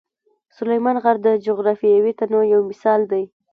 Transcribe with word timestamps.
سلیمان 0.57 0.95
غر 1.03 1.15
د 1.25 1.27
جغرافیوي 1.45 2.11
تنوع 2.19 2.43
یو 2.53 2.61
مثال 2.69 3.01
دی. 3.11 3.23